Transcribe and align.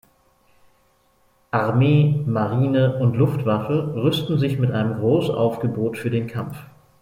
Armee, 1.51 2.23
Marine 2.25 2.97
und 2.97 3.15
Luftwaffe 3.15 3.93
rüsten 3.93 4.39
sich 4.39 4.57
mit 4.57 4.71
einem 4.71 4.95
Großaufgebot 4.97 5.95
für 5.95 6.09
den 6.09 6.25
Kampf. 6.25 6.57